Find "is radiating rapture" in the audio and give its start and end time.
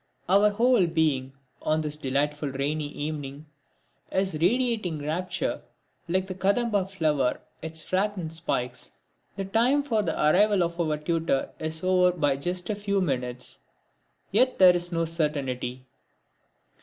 4.11-5.61